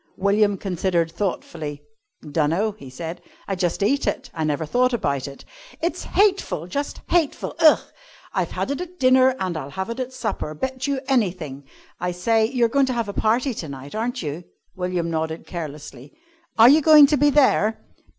William 0.17 0.57
considered 0.57 1.11
thoughtfully. 1.11 1.83
"Dunno," 2.27 2.71
he 2.71 2.89
said. 2.89 3.21
"I 3.47 3.53
just 3.53 3.83
eat 3.83 4.07
it; 4.07 4.31
I 4.33 4.43
never 4.43 4.65
thought 4.65 4.93
about 4.93 5.27
it." 5.27 5.45
"It's 5.79 6.05
hateful, 6.05 6.65
just 6.65 7.01
hateful. 7.09 7.53
Ugh! 7.59 7.77
I've 8.33 8.49
had 8.49 8.71
it 8.71 8.81
at 8.81 8.97
dinner 8.99 9.35
and 9.39 9.55
I'll 9.55 9.69
have 9.69 9.91
it 9.91 9.99
at 9.99 10.11
supper 10.11 10.55
bet 10.55 10.87
you 10.87 11.01
anything. 11.07 11.67
I 11.99 12.13
say, 12.13 12.47
you 12.47 12.65
are 12.65 12.67
going 12.67 12.87
to 12.87 12.93
have 12.97 13.09
a 13.09 13.13
party 13.13 13.53
to 13.53 13.69
night, 13.69 13.93
aren't 13.93 14.23
you?" 14.23 14.43
William 14.75 15.11
nodded 15.11 15.45
carelessly. 15.45 16.17
"Are 16.57 16.67
you 16.67 16.81
going 16.81 17.05
to 17.05 17.15
be 17.17 17.29
there?" 17.29 17.77